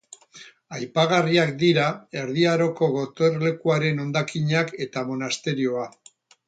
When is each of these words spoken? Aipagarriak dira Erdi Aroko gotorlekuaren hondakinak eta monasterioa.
Aipagarriak 0.77 1.51
dira 1.65 1.85
Erdi 2.21 2.47
Aroko 2.55 2.91
gotorlekuaren 2.97 4.05
hondakinak 4.07 4.77
eta 4.89 5.09
monasterioa. 5.13 5.91